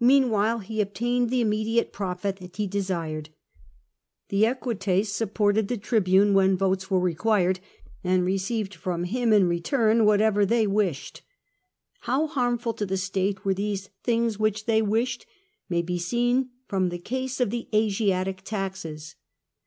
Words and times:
Meanwhile 0.00 0.58
he 0.58 0.82
obtained 0.82 1.30
the 1.30 1.40
immediate 1.40 1.90
profit 1.90 2.36
that 2.36 2.56
he 2.56 2.64
had 2.64 2.70
desired: 2.70 3.30
'^the 4.28 4.42
Equites 4.46 5.08
supported 5.08 5.68
the 5.68 5.78
tribune 5.78 6.34
when 6.34 6.54
votes 6.54 6.90
were 6.90 7.00
required, 7.00 7.60
and 8.04 8.26
received 8.26 8.74
from 8.74 9.04
him 9.04 9.32
in 9.32 9.48
return 9.48 10.04
whatever 10.04 10.44
they 10.44 10.66
wished." 10.66 11.22
How 12.00 12.26
harmful 12.26 12.74
to 12.74 12.84
the 12.84 12.98
state 12.98 13.46
were 13.46 13.54
these 13.54 13.88
''things 14.06 14.38
which 14.38 14.66
they 14.66 14.82
wished'' 14.82 15.24
may 15.70 15.80
be 15.80 15.96
seen 15.98 16.50
from 16.66 16.90
the 16.90 16.98
case 16.98 17.40
of 17.40 17.48
the 17.48 17.66
Asiatic 17.74 18.42
taxes. 18.42 19.14